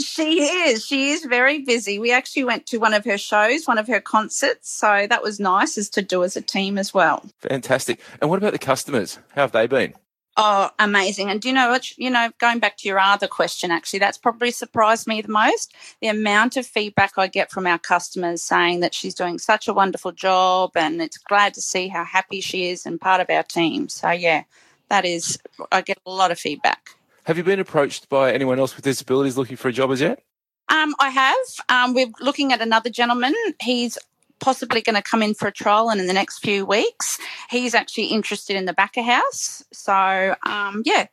[0.00, 0.84] She is.
[0.84, 1.98] She is very busy.
[1.98, 5.38] We actually went to one of her shows, one of her concerts, so that was
[5.38, 7.24] nice as to do as a team as well.
[7.38, 8.00] Fantastic.
[8.20, 9.18] And what about the customers?
[9.34, 9.94] How have they been?
[10.40, 11.30] Oh, amazing.
[11.30, 11.98] And do you know what?
[11.98, 15.74] You know, going back to your other question, actually, that's probably surprised me the most.
[16.00, 19.72] The amount of feedback I get from our customers saying that she's doing such a
[19.72, 23.42] wonderful job and it's glad to see how happy she is and part of our
[23.42, 23.88] team.
[23.88, 24.44] So, yeah,
[24.88, 25.38] that is,
[25.72, 26.90] I get a lot of feedback.
[27.24, 30.22] Have you been approached by anyone else with disabilities looking for a job as yet?
[30.70, 31.36] Um, I have.
[31.68, 33.34] Um, we're looking at another gentleman.
[33.60, 33.98] He's
[34.40, 37.18] possibly going to come in for a trial and in the next few weeks.
[37.50, 39.64] He's actually interested in the backer house.
[39.72, 41.06] So, um, yeah,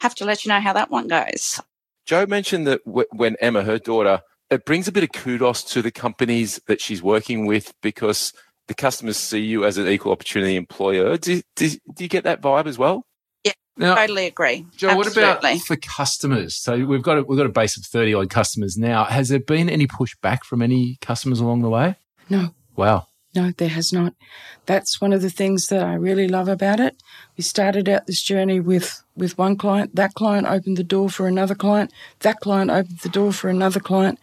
[0.00, 1.60] have to let you know how that one goes.
[2.06, 5.82] Jo mentioned that w- when Emma, her daughter, it brings a bit of kudos to
[5.82, 8.32] the companies that she's working with because
[8.68, 11.16] the customers see you as an equal opportunity employer.
[11.16, 13.06] Do, do, do you get that vibe as well?
[13.44, 14.66] Yeah, now, Totally agree.
[14.76, 16.56] Jo, what about for customers?
[16.56, 19.04] So we've got a, we've got a base of thirty odd customers now.
[19.04, 21.96] Has there been any pushback from any customers along the way?
[22.30, 23.06] No, Wow.
[23.34, 24.14] no, there has not.
[24.64, 26.96] That's one of the things that I really love about it.
[27.36, 29.94] We started out this journey with with one client.
[29.94, 31.92] That client opened the door for another client.
[32.20, 34.18] That client opened the door for another client,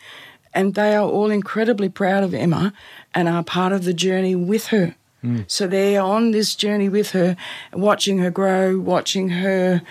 [0.54, 2.74] and they are all incredibly proud of Emma
[3.14, 4.96] and are part of the journey with her.
[5.24, 5.46] Mm.
[5.48, 7.38] So they're on this journey with her,
[7.74, 9.82] watching her grow, watching her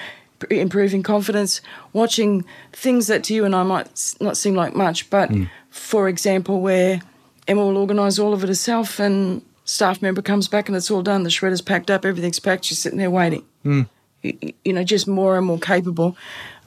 [0.51, 1.61] improving confidence,
[1.93, 5.49] watching things that to you and I might not seem like much, but mm.
[5.71, 7.01] for example, where
[7.47, 11.03] Emma will organise all of it herself and staff member comes back and it's all
[11.03, 13.45] done, the shredder's packed up, everything's packed, she's sitting there waiting.
[13.65, 13.89] Mm.
[14.25, 16.17] Y- y- You know, just more and more capable.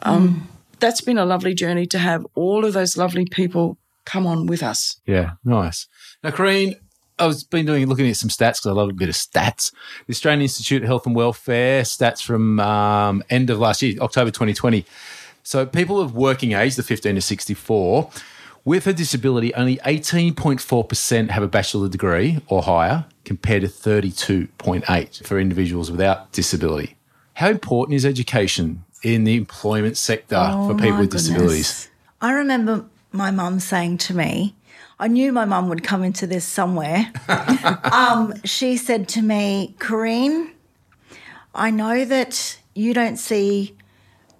[0.03, 0.47] Um,
[0.79, 4.63] That's been a lovely journey to have all of those lovely people come on with
[4.63, 4.97] us.
[5.05, 5.87] Yeah, nice.
[6.23, 6.75] Now, Corrine,
[7.19, 9.71] I was been doing looking at some stats because I love a bit of stats.
[10.07, 14.31] The Australian Institute of Health and Welfare stats from um, end of last year, October
[14.31, 14.85] 2020.
[15.43, 18.09] So, people of working age, the 15 to 64,
[18.65, 25.39] with a disability, only 18.4% have a bachelor degree or higher, compared to 32.8 for
[25.39, 26.95] individuals without disability.
[27.35, 31.49] How important is education in the employment sector Oh, for people with disabilities?
[31.51, 31.89] goodness.
[32.21, 34.55] I remember my mum saying to me,
[34.99, 37.11] I knew my mum would come into this somewhere.
[37.91, 40.51] um, she said to me, Corrine,
[41.53, 43.75] I know that you don't see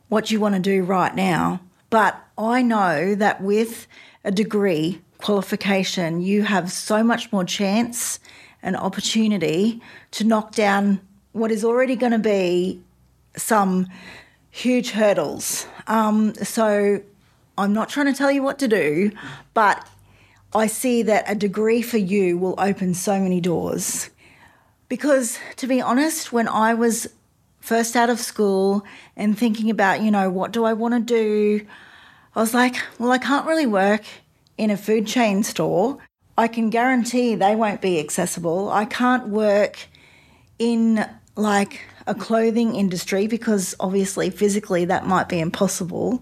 [0.10, 3.88] what you want to do right now, but I know that with
[4.24, 8.20] a degree qualification, you have so much more chance
[8.62, 9.82] and opportunity
[10.12, 11.00] to knock down
[11.34, 12.82] what is already going to be
[13.36, 13.88] some
[14.50, 15.68] huge hurdles.
[15.88, 17.02] Um, so
[17.58, 19.12] I'm not trying to tell you what to do,
[19.54, 19.88] but
[20.54, 24.10] I see that a degree for you will open so many doors.
[24.89, 27.08] Because to be honest, when I was
[27.60, 28.84] first out of school
[29.16, 31.66] and thinking about, you know, what do I want to do,
[32.36, 34.04] I was like, well, I can't really work
[34.58, 35.98] in a food chain store.
[36.38, 38.70] I can guarantee they won't be accessible.
[38.70, 39.78] I can't work
[40.60, 46.22] in like a clothing industry because obviously physically that might be impossible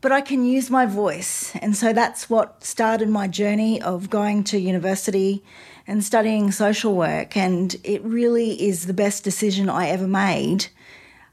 [0.00, 1.54] but I can use my voice.
[1.56, 5.42] And so that's what started my journey of going to university
[5.86, 7.36] and studying social work.
[7.36, 10.66] And it really is the best decision I ever made.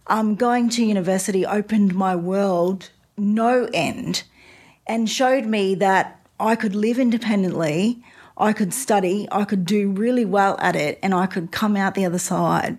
[0.07, 4.23] Um, going to university opened my world no end
[4.87, 8.03] and showed me that I could live independently,
[8.37, 11.95] I could study, I could do really well at it, and I could come out
[11.95, 12.77] the other side.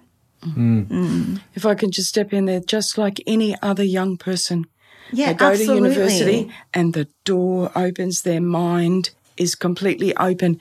[1.55, 4.67] If I can just step in there, just like any other young person,
[5.13, 5.91] Yeah, they go absolutely.
[5.91, 10.61] to university and the door opens, their mind is completely open.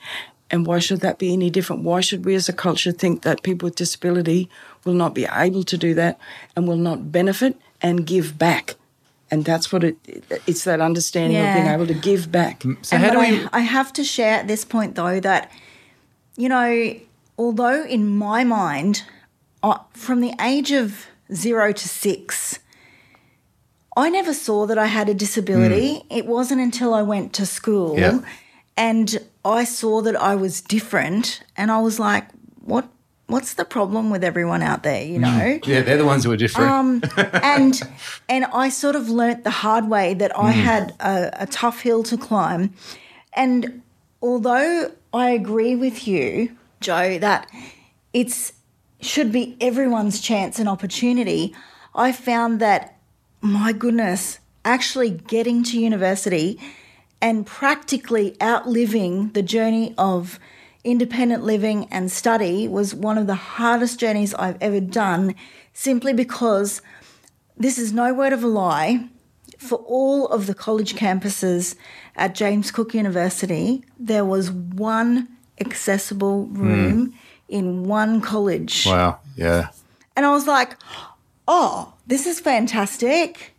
[0.50, 1.82] And why should that be any different?
[1.82, 4.48] Why should we as a culture think that people with disability
[4.84, 6.18] will not be able to do that
[6.54, 8.76] and will not benefit and give back?
[9.28, 9.96] And that's what it
[10.46, 12.62] it's that understanding of being able to give back.
[12.82, 13.44] So, and how do we?
[13.46, 15.50] I, I have to share at this point, though, that,
[16.36, 16.94] you know,
[17.36, 19.02] although in my mind,
[19.64, 22.60] uh, from the age of zero to six,
[23.96, 25.94] I never saw that I had a disability.
[25.94, 26.06] Hmm.
[26.10, 28.20] It wasn't until I went to school Yeah.
[28.76, 32.24] and I saw that I was different, and I was like,
[32.60, 32.88] what?
[33.28, 35.02] What's the problem with everyone out there?
[35.02, 35.22] You hmm.
[35.22, 36.70] know, Yeah, they're the ones who are different.
[36.70, 37.02] um,
[37.42, 37.80] and
[38.28, 40.60] and I sort of learnt the hard way that I hmm.
[40.60, 42.72] had a, a tough hill to climb.
[43.32, 43.82] And
[44.22, 47.50] although I agree with you, Jo, that
[48.12, 48.52] it's
[49.00, 51.54] should be everyone's chance and opportunity,
[51.94, 52.95] I found that
[53.46, 56.60] my goodness, actually getting to university
[57.20, 60.38] and practically outliving the journey of
[60.84, 65.34] independent living and study was one of the hardest journeys I've ever done
[65.72, 66.82] simply because
[67.56, 69.08] this is no word of a lie.
[69.58, 71.76] For all of the college campuses
[72.14, 75.28] at James Cook University, there was one
[75.60, 76.60] accessible hmm.
[76.60, 77.14] room
[77.48, 78.84] in one college.
[78.86, 79.18] wow.
[79.36, 79.68] Yeah.
[80.14, 80.76] And I was like,
[81.48, 83.54] oh, this is fantastic.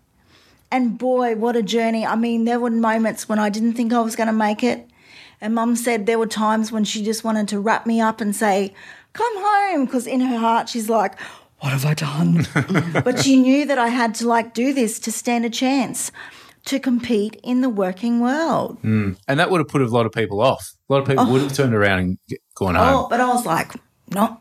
[0.71, 2.05] And boy, what a journey.
[2.05, 4.89] I mean, there were moments when I didn't think I was going to make it.
[5.39, 8.35] And mum said there were times when she just wanted to wrap me up and
[8.35, 8.73] say,
[9.13, 9.85] come home.
[9.85, 11.19] Because in her heart, she's like,
[11.59, 12.47] what have I done?
[13.03, 16.11] but she knew that I had to like do this to stand a chance
[16.65, 18.81] to compete in the working world.
[18.81, 19.17] Mm.
[19.27, 20.73] And that would have put a lot of people off.
[20.89, 21.31] A lot of people oh.
[21.31, 22.17] would have turned around and
[22.55, 23.05] gone home.
[23.05, 23.73] Oh, but I was like,
[24.13, 24.39] no.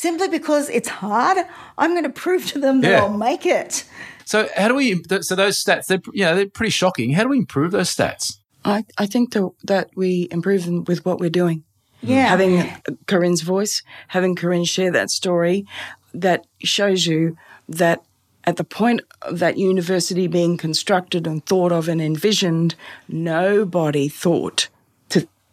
[0.00, 1.36] Simply because it's hard,
[1.76, 3.02] I'm going to prove to them that Yeah.
[3.02, 3.84] I'll make it.
[4.24, 5.02] So how do we?
[5.20, 7.12] So those stats, they're you know they're pretty shocking.
[7.12, 8.38] How do we improve those stats?
[8.64, 11.64] I, I think that, that we improve them with what we're doing.
[12.00, 12.28] Yeah.
[12.28, 15.66] Having uh, Corinne's voice, having Corinne share that story
[16.14, 17.36] that shows you
[17.68, 18.02] that
[18.44, 22.74] at the point of that university being constructed and thought of and envisioned,
[23.06, 24.68] nobody thought to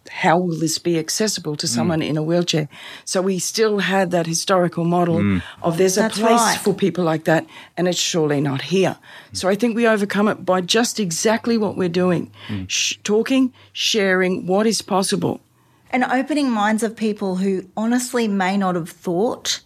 [0.10, 1.70] how will this be accessible to mm.
[1.70, 2.67] someone in a wheelchair.
[3.06, 5.41] So we still had that historical model mm.
[5.62, 6.60] of there's a That's place right.
[6.60, 8.98] for people like that, and it's surely not here.
[9.34, 12.70] So I think we overcome it by just exactly what we're doing mm.
[12.70, 15.41] Sh- talking, sharing what is possible.
[15.89, 19.62] and opening minds of people who honestly may not have thought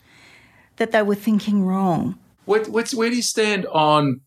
[0.77, 2.17] that they were thinking wrong.
[2.45, 4.21] What, what's, where do you stand on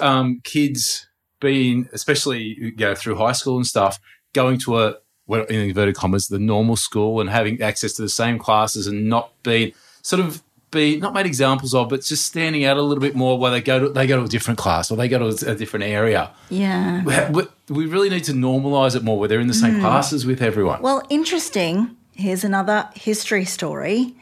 [0.00, 1.06] um, kids
[1.40, 3.98] being, especially you know, through high school and stuff,
[4.34, 4.99] going to a, well,
[5.34, 9.32] in inverted commas, the normal school and having access to the same classes and not
[9.42, 13.16] being sort of be not made examples of, but just standing out a little bit
[13.16, 15.50] more where they go to they go to a different class or they go to
[15.50, 16.30] a different area.
[16.48, 17.02] Yeah.
[17.30, 20.40] We- We really need to normalise it more where they're in the same classes with
[20.42, 20.80] everyone.
[20.82, 21.96] Well, interesting.
[22.14, 24.14] Here's another history story.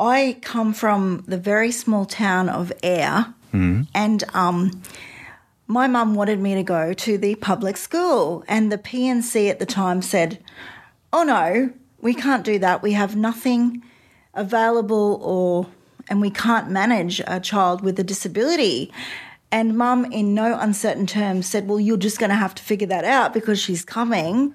[0.00, 4.82] I come from the very small town of Ayr, and um,
[5.68, 9.66] my mum wanted me to go to the public school, and the P&C at the
[9.66, 10.42] time said,
[11.12, 12.82] "Oh no, we can't do that.
[12.82, 13.82] We have nothing
[14.34, 15.66] available, or
[16.08, 18.90] and we can't manage a child with a disability."
[19.50, 22.86] And mum, in no uncertain terms, said, Well, you're just going to have to figure
[22.88, 24.54] that out because she's coming.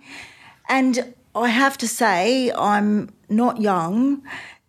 [0.70, 4.22] And I have to say, I'm not young,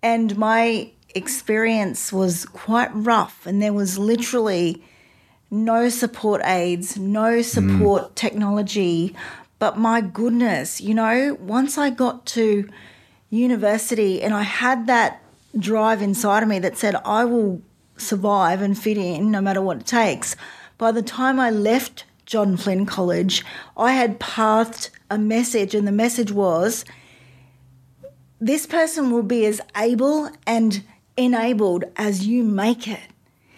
[0.03, 3.47] and my experience was quite rough.
[3.47, 4.83] And there was literally
[5.51, 9.15] no support aids, no support technology.
[9.59, 12.69] But my goodness, you know, once I got to
[13.31, 15.23] university and I had that
[15.59, 17.63] drive inside of me that said, I will
[17.97, 20.37] survive and fit in no matter what it takes.
[20.79, 23.45] By the time I left John Flynn College,
[23.77, 26.85] I had pathed a message, and the message was
[28.41, 30.83] this person will be as able and
[31.17, 33.14] enabled as you make it.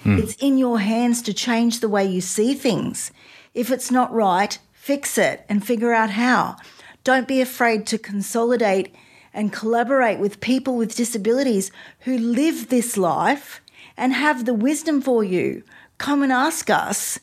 [0.06, 0.22] Mm.
[0.22, 3.10] It's in your hands to change the way you see things.
[3.54, 6.56] If it's not right, fix it and figure out how.
[7.02, 8.94] Don't be afraid to consolidate
[9.34, 13.60] and collaborate with people with disabilities who live this life
[13.96, 15.62] and have the wisdom for you.
[15.98, 17.18] Come and ask us,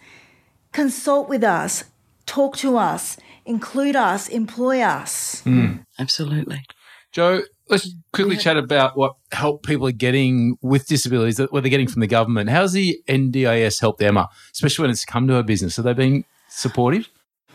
[0.74, 1.86] consult with us,
[2.26, 5.41] talk to us, include us, employ us.
[5.43, 5.86] Mm.
[5.98, 6.63] Absolutely.
[7.12, 11.88] Jo, let's quickly chat about what help people are getting with disabilities, what they're getting
[11.88, 12.49] from the government.
[12.49, 15.80] How's the NDIS helped Emma, especially when it's come to her business?
[15.80, 17.10] Are they being supportive?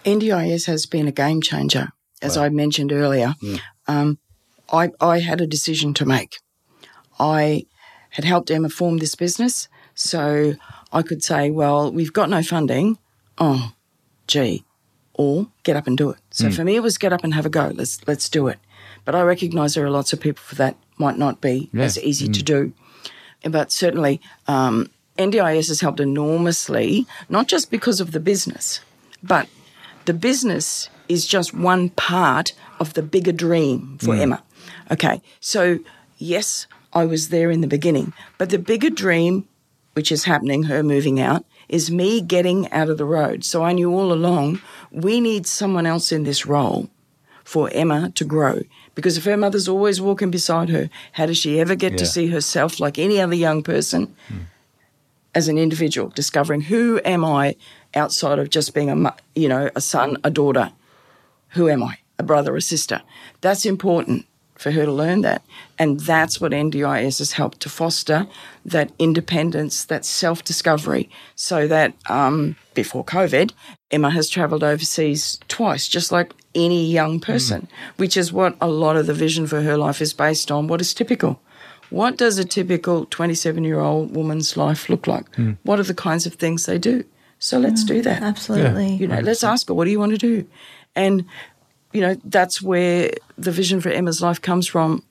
[0.04, 1.88] NDIS has been a game changer,
[2.22, 3.34] as I mentioned earlier.
[3.86, 4.18] Um,
[4.72, 6.38] I, I had a decision to make.
[7.18, 7.66] I
[8.10, 10.54] had helped Emma form this business, so
[10.92, 12.98] I could say, well, we've got no funding.
[13.38, 13.72] Oh,
[14.26, 14.64] gee.
[15.14, 16.18] Or get up and do it.
[16.30, 17.72] So for me, it was get up and have a go.
[17.74, 18.60] Let's let's do it.
[19.08, 22.28] But I recognise there are lots of people for that might not be as easy
[22.28, 22.74] to do.
[23.42, 28.80] But certainly, um, NDIS has helped enormously, not just because of the business,
[29.22, 29.48] but
[30.04, 34.42] the business is just one part of the bigger dream for Emma.
[34.90, 35.78] Okay, so
[36.18, 39.48] yes, I was there in the beginning, but the bigger dream,
[39.94, 43.42] which is happening, her moving out, is me getting out of the road.
[43.42, 46.90] So I knew all along we need someone else in this role
[47.48, 48.60] for Emma to grow.
[48.98, 52.26] Because if her mother's always walking beside her, how does she ever get to see
[52.26, 54.16] herself like any other young person
[55.36, 57.54] as an individual, discovering who am I
[57.94, 60.72] outside of just being a you know a son, a daughter?
[61.50, 61.98] Who am I?
[62.18, 63.02] A brother, a sister?
[63.40, 65.44] That's important for her to learn that,
[65.78, 68.26] and that's what NDIS has helped to foster
[68.64, 73.52] that independence, that self discovery, so that um, before COVID,
[73.92, 77.98] Emma has travelled overseas twice, just like any young person, mm.
[77.98, 80.66] which is what a lot of the vision for her life is based on.
[80.66, 81.40] What is typical?
[81.90, 85.30] What does a typical 27 year old woman's life look like?
[85.32, 85.56] Mm.
[85.62, 87.04] What are the kinds of things they do?
[87.38, 88.22] So let's do mm, that.
[88.22, 88.94] Absolutely.
[88.94, 90.46] You know, let's ask her, what do you want to do?
[90.96, 91.24] And,
[91.92, 95.02] you know, that's where the vision for Emma's life comes from.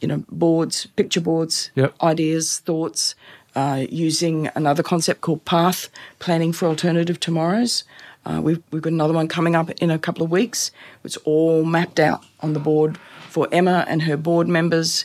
[0.00, 1.94] You know, boards, picture boards, Yep.
[2.02, 3.14] ideas, thoughts,
[3.54, 5.88] uh, using another concept called PATH,
[6.18, 7.84] Planning for Alternative Tomorrows.
[8.26, 10.72] Uh, we've, we've got another one coming up in a couple of weeks.
[11.04, 12.98] It's all mapped out on the board
[13.28, 15.04] for Emma and her board members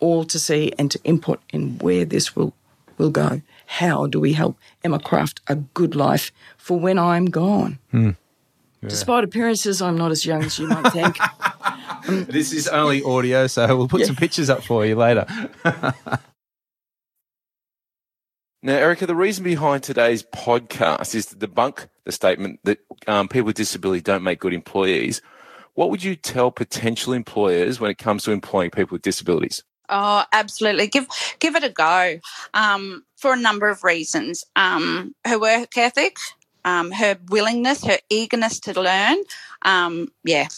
[0.00, 2.52] all to see and to input in where this will,
[2.98, 3.40] will go.
[3.66, 7.78] How do we help Emma craft a good life for when I'm gone?
[8.86, 11.16] Despite appearances, I'm not as young as you might think.
[12.08, 15.26] This is only audio, so we'll put some pictures up for you later.
[18.66, 23.46] Now, Erica, the reason behind today's podcast is to debunk the statement that um, people
[23.46, 25.22] with disability don't make good employees.
[25.74, 29.62] What would you tell potential employers when it comes to employing people with disabilities?
[29.88, 30.88] Oh, absolutely.
[30.88, 31.06] Give
[31.38, 32.18] give it a go
[32.54, 34.44] um, for a number of reasons.
[34.56, 36.16] Um, her work ethic,
[36.64, 39.18] um, her willingness, her eagerness to learn.
[39.62, 40.48] Um, yeah,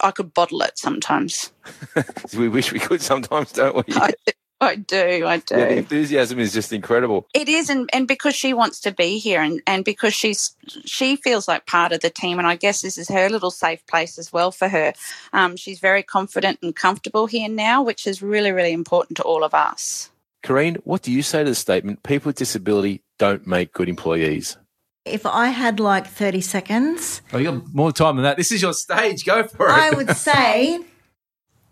[0.00, 1.52] I could bottle it sometimes.
[2.38, 3.94] we wish we could sometimes, don't we?
[3.96, 4.14] I,
[4.70, 5.58] I do, I do.
[5.58, 7.26] Yeah, the enthusiasm is just incredible.
[7.34, 10.54] It is, and, and because she wants to be here, and, and because she's
[10.84, 13.84] she feels like part of the team, and I guess this is her little safe
[13.88, 14.92] place as well for her.
[15.32, 19.42] Um, she's very confident and comfortable here now, which is really really important to all
[19.42, 20.10] of us.
[20.44, 22.04] Corinne, what do you say to the statement?
[22.04, 24.56] People with disability don't make good employees.
[25.04, 28.36] If I had like 30 seconds, Oh, you got more time than that.
[28.36, 29.24] This is your stage.
[29.24, 29.72] Go for it.
[29.72, 30.80] I would say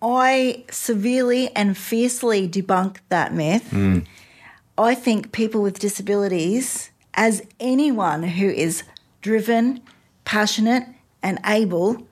[0.02, 3.70] I severely and fiercely debunk that myth.
[3.70, 4.00] Hmm.
[4.78, 8.82] I think people with disabilities, as anyone who is
[9.20, 9.82] driven,
[10.24, 10.84] passionate,
[11.22, 12.06] and able,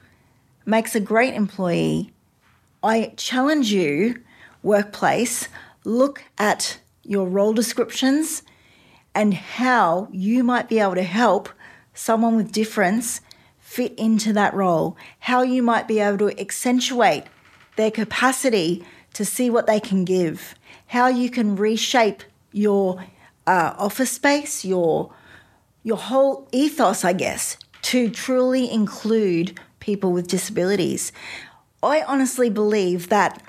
[0.67, 2.13] makes a great employee.
[2.83, 4.21] I challenge you,
[4.63, 5.49] workplace,
[5.85, 8.43] look at your role descriptions
[9.15, 11.49] and how you might be able to help
[11.95, 13.23] someone with difference
[13.59, 17.25] fit into that role, how you might be able to accentuate
[17.79, 20.57] their capacity to see what they can give,
[20.89, 23.03] how you can reshape your
[23.47, 25.13] uh, office space, your
[25.85, 31.13] your whole ethos, I guess, to truly include people with disabilities.
[31.83, 33.41] I honestly believe that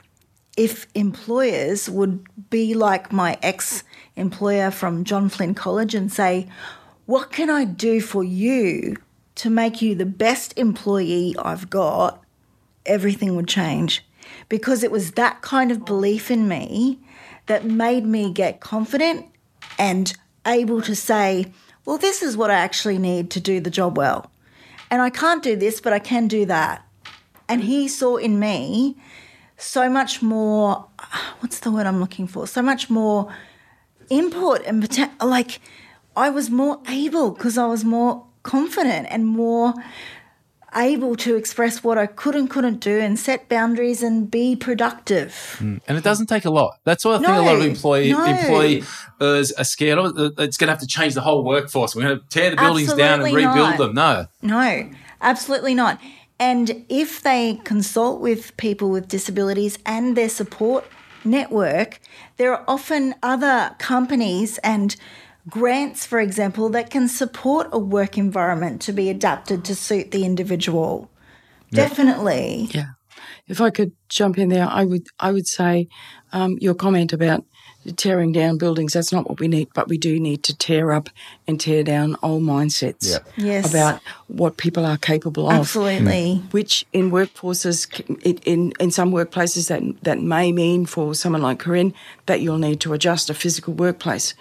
[0.56, 3.84] if employers would be like my ex
[4.16, 6.48] employer from John Flynn College and say,
[7.08, 8.96] What can I do for you
[9.36, 12.24] to make you the best employee I've got?
[12.86, 14.06] Everything would change
[14.50, 17.00] because it was that kind of belief in me
[17.46, 19.26] that made me get confident
[19.78, 20.14] and
[20.46, 21.52] able to say,
[21.86, 24.32] Well, this is what I actually need to do the job well.
[24.92, 26.84] And I can't do this, but I can do that.
[27.48, 28.96] And he saw in me
[29.58, 30.88] so much more
[31.40, 32.48] what's the word I'm looking for?
[32.48, 33.34] So much more
[34.10, 34.88] input and
[35.22, 35.60] like
[36.16, 39.74] I was more able because I was more confident and more
[40.76, 45.58] able to express what I could and couldn't do and set boundaries and be productive.
[45.60, 45.82] Mm.
[45.88, 46.80] And it doesn't take a lot.
[46.84, 48.26] That's what I think a lot of No, employee no.
[48.26, 50.14] employers are scared of.
[50.38, 51.96] It's going to have to change the whole workforce.
[51.96, 53.78] We're going to tear the buildings down and rebuild not.
[53.78, 53.94] them.
[53.94, 54.28] No.
[54.42, 54.90] No,
[55.22, 56.00] absolutely not.
[56.40, 60.86] And if they consult with people with disabilities and their support
[61.26, 62.00] network,
[62.38, 64.96] there are often other companies and
[65.48, 70.26] grants, for example, that can support a work environment to be adapted to suit the
[70.26, 71.10] individual.
[71.72, 72.70] Definitely.
[72.72, 72.92] Yeah.
[73.48, 75.88] If I could jump in there, I would I would say
[76.32, 77.46] um, your comment about
[77.96, 81.10] tearing down buildings, that's not what we need, but we do need to tear up
[81.48, 83.20] and tear down old mindsets Yeah.
[83.38, 83.70] Yes.
[83.70, 85.60] about what people are capable of.
[85.60, 86.44] Absolutely.
[86.52, 87.88] Which in workforces,
[88.46, 91.94] in, in some workplaces, that, that may mean for someone like Corinne
[92.26, 94.34] that you'll need to adjust a physical workplace.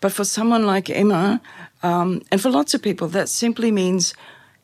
[0.00, 1.40] But for someone like Emma,
[1.82, 4.14] um, and for lots of people, that simply means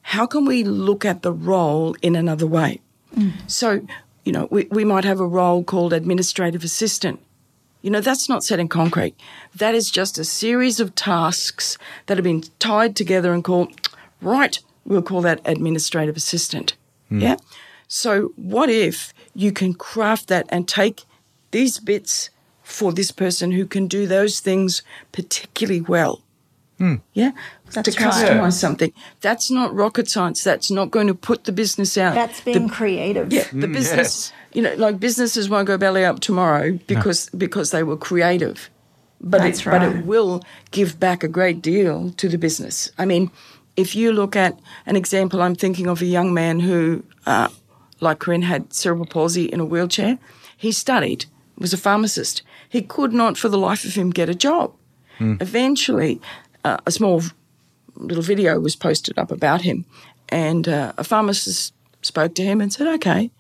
[0.03, 2.81] how can we look at the role in another way?
[3.47, 3.87] So,
[4.25, 7.21] you know, we, we might have a role called administrative assistant.
[7.83, 9.15] You know, that's not set in concrete.
[9.55, 11.77] That is just a series of tasks
[12.07, 16.75] that have been tied together and called, right, we'll call that administrative assistant.
[17.09, 17.21] Hmm.
[17.21, 17.37] Yeah?
[17.89, 21.05] So, what if you can craft that and take
[21.51, 22.31] these bits
[22.63, 26.23] for this person who can do those things particularly well?
[26.79, 26.97] Hmm.
[27.13, 27.33] Yeah?
[27.75, 28.13] That's to right.
[28.15, 28.49] customize Yeah.
[28.51, 28.93] something.
[29.21, 30.45] That's not rocket science.
[30.45, 32.15] That's not going to put the business out.
[32.15, 33.33] That's The- being creative.
[33.33, 37.83] yeah, the business, you know, like businesses won't go belly up tomorrow because because they
[37.83, 38.71] were creative,
[39.21, 42.91] but That's it, but it will give back a great deal to the business.
[42.99, 43.31] I mean,
[43.77, 47.49] if you look at an example, I'm thinking of a young man who, uh,
[48.01, 50.19] like Corinne, had cerebral palsy in a wheelchair.
[50.57, 51.25] He studied,
[51.59, 52.43] was a pharmacist.
[52.69, 54.73] He could not, for the life of him, get a job.
[55.41, 56.21] Eventually,
[56.65, 57.23] uh, a small
[57.97, 59.85] little video was posted up about him,
[60.29, 63.31] and uh, a pharmacist spoke to him and said, "Okay,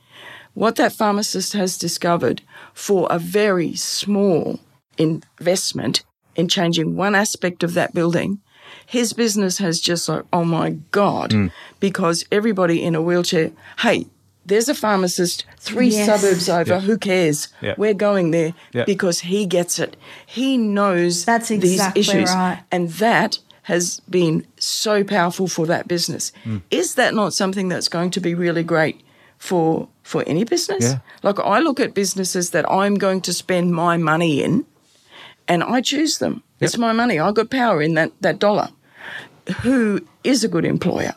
[0.55, 2.43] what that pharmacist has discovered
[2.75, 4.61] for a very small
[4.99, 6.03] investment
[6.37, 8.41] in changing one aspect of that building."
[8.87, 13.51] His business has just like, oh my God, because everybody in a wheelchair,
[13.81, 14.07] hey,
[14.47, 16.07] there's a pharmacist three Yes.
[16.07, 17.49] suburbs over, who cares?
[17.61, 17.75] Yeah.
[17.77, 18.85] We're going there Yeah.
[18.85, 19.97] because he gets it.
[20.27, 22.31] He knows That's these exactly issues.
[22.31, 22.63] right.
[22.73, 26.33] And that has been so powerful for that business.
[26.45, 26.59] Hmm.
[26.71, 29.03] Is that not something that's going to be really great
[29.39, 30.85] for for any business?
[30.85, 30.99] Yeah.
[31.23, 34.67] Like I look at businesses that I'm going to spend my money in
[35.49, 36.43] and I choose them.
[36.61, 37.19] It's my money.
[37.19, 38.69] I got power in that, that dollar.
[39.63, 41.13] Who is a good employer?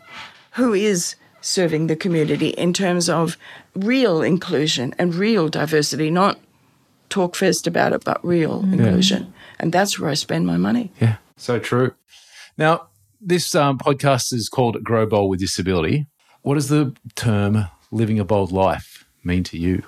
[0.53, 3.37] Who is serving the community in terms of
[3.75, 6.39] real inclusion and real diversity, not
[7.09, 9.31] talk first about it, but real inclusion.
[9.59, 10.91] And that's where I spend my money.
[10.99, 11.93] Yeah, so true.
[12.57, 12.87] Now,
[13.19, 16.07] this um, podcast is called Grow Bold with Disability.
[16.41, 19.83] What does the term living a bold life mean to you?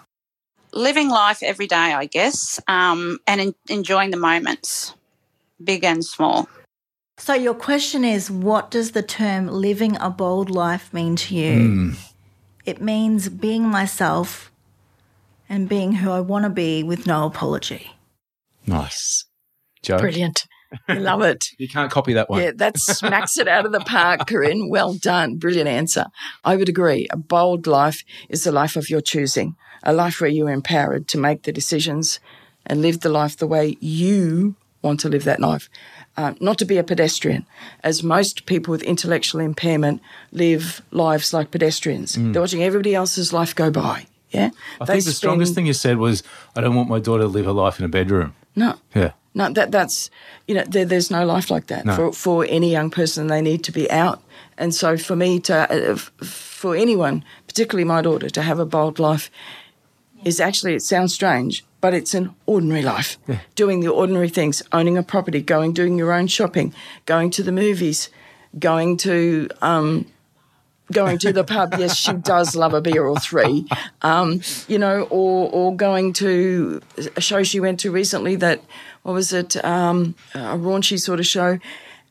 [0.74, 4.94] Living life every day, I guess, um, and en- enjoying the moments,
[5.64, 6.50] big and small.
[7.18, 11.94] So, your question is what does the term living a bold life mean to you?
[12.66, 14.52] It means being myself
[15.48, 17.92] and being who I want to be with no apology.
[18.68, 19.24] Nice.
[19.82, 19.98] Jo?
[19.98, 20.46] Brilliant.
[20.88, 21.50] I love it.
[21.58, 22.42] You can't copy that one.
[22.42, 24.70] Yeah, that smacks it out of the park, Corinne.
[24.70, 25.38] Well done.
[25.38, 26.06] Brilliant answer.
[26.44, 27.08] I would agree.
[27.12, 31.18] A bold life is a life of your choosing, a life where you're empowered to
[31.18, 32.20] make the decisions
[32.66, 35.70] and live the life the way you want to live that life.
[36.16, 37.46] Uh, not to be a pedestrian,
[37.84, 40.02] as most people with intellectual impairment
[40.32, 42.16] live lives like pedestrians.
[42.16, 44.08] They're watching everybody else's life go by.
[44.32, 44.50] Yeah.
[44.50, 44.54] Mm.
[44.82, 46.24] I think the strongest thing you said was,
[46.56, 48.34] I don't want my daughter to live her life in a bedroom.
[48.56, 48.76] No.
[48.96, 49.12] Yeah.
[49.38, 50.10] No, that that's
[50.48, 51.96] you know there, there's no life like that No.
[51.96, 53.28] for for any young person.
[53.28, 54.20] They need to be out,
[54.58, 58.98] and so for me to uh, for anyone, particularly my daughter, to have a bold
[59.00, 59.30] life
[60.26, 63.18] is actually it sounds strange, but it's an ordinary life.
[63.28, 63.40] yeah.
[63.56, 66.74] Doing the ordinary things, owning a property, going doing your own shopping,
[67.06, 68.10] going to the movies,
[68.60, 70.06] going to um,
[70.92, 71.76] going to the pub.
[71.78, 73.68] Yes, she does love a beer or three.
[74.02, 76.82] Um, you know, or or going to
[77.16, 78.62] a show she went to recently that
[79.08, 79.56] what was it?
[79.64, 81.60] Um, a raunchy sort of show.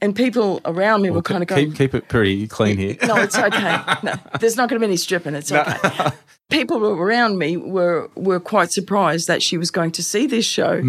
[0.00, 2.96] And people around me were kind of going, Keep, keep it pretty clean here.
[3.06, 3.82] no, it's okay.
[4.02, 5.34] No, there's not going to be any stripping.
[5.34, 6.10] It's okay.
[6.48, 10.82] People around me were were quite surprised that she was going to see this show,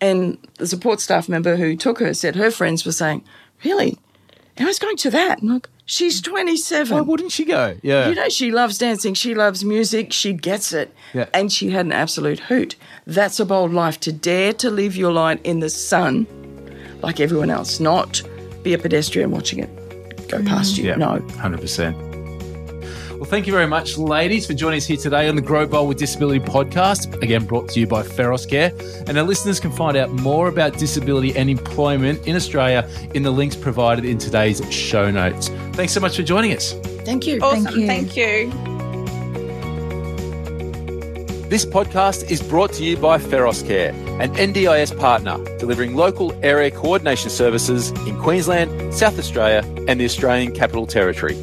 [0.00, 3.22] and the support staff member who took her said her friends were saying,
[3.64, 3.96] "Really,
[4.56, 6.94] Emma's going to that?" And like, she's 27.
[6.94, 7.76] Why wouldn't she go?
[7.82, 8.08] Yeah.
[8.08, 10.94] You know, she loves dancing, she loves music, she gets it.
[11.12, 11.26] Yeah.
[11.34, 12.76] And she had an absolute hoot.
[13.06, 16.26] That's a bold life to dare to live your light in the sun
[17.02, 18.22] like everyone else, not
[18.62, 19.84] be a pedestrian watching it
[20.28, 20.84] go past you.
[20.84, 20.96] yeah.
[20.96, 21.18] No.
[21.18, 22.13] 100%.
[23.14, 25.88] Well, thank you very much, ladies, for joining us here today on the Grow Bold
[25.88, 27.22] with Disability podcast.
[27.22, 28.72] Again, brought to you by Feros Care.
[29.06, 33.30] And our listeners can find out more about disability and employment in Australia in the
[33.30, 35.48] links provided in today's show notes.
[35.74, 36.72] Thanks so much for joining us.
[37.04, 37.38] Thank you.
[37.40, 37.78] Awesome.
[37.78, 37.86] you.
[37.86, 38.50] Thank you.
[41.48, 43.90] This podcast is brought to you by Feros Care,
[44.20, 50.52] an NDIS partner delivering local area coordination services in Queensland, South Australia, and the Australian
[50.52, 51.40] Capital Territory.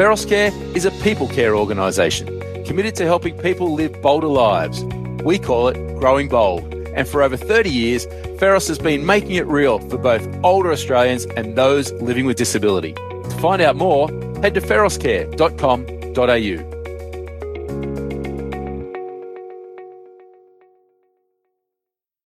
[0.00, 4.82] Feros Care is a people care organisation committed to helping people live bolder lives.
[5.22, 8.06] We call it Growing Bold, and for over 30 years,
[8.38, 12.94] Feros has been making it real for both older Australians and those living with disability.
[12.94, 14.08] To find out more,
[14.40, 16.79] head to feroscare.com.au.